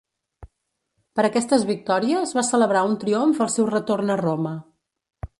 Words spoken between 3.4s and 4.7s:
al seu retorn a Roma.